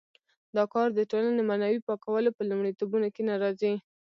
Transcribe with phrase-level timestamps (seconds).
[0.55, 3.73] دا کار د ټولنې معنوي پاکولو په لومړیتوبونو کې نه راځي.